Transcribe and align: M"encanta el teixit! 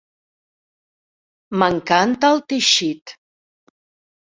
M"encanta 1.59 2.33
el 2.39 2.43
teixit! 2.55 3.17